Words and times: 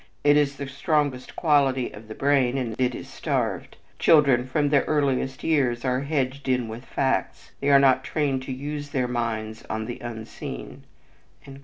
It 0.23 0.35
is 0.35 0.55
the 0.55 0.67
strongest 0.67 1.35
quality 1.35 1.91
of 1.91 2.07
the 2.07 2.15
brain 2.15 2.57
and 2.57 2.75
it 2.81 2.95
is 2.95 3.07
starved. 3.07 3.77
Children, 3.99 4.47
from 4.47 4.69
their 4.69 4.81
earliest 4.85 5.43
years, 5.43 5.85
are 5.85 5.99
hedged 5.99 6.49
in 6.49 6.67
with 6.67 6.85
facts; 6.85 7.51
they 7.61 7.69
are 7.69 7.77
not 7.77 8.03
trained 8.03 8.41
to 8.47 8.51
use 8.51 8.89
their 8.89 9.07
minds 9.07 9.63
on 9.69 9.85
the 9.85 9.99
unseen." 9.99 10.85